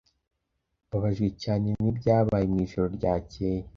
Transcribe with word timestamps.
Mbabajwe 0.87 1.27
cyane 1.43 1.67
nibyabaye 1.81 2.45
mu 2.51 2.57
ijoro 2.65 2.87
ryakeye. 2.97 3.63